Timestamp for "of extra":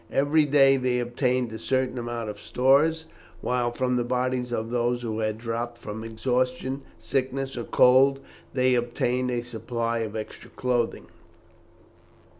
9.99-10.49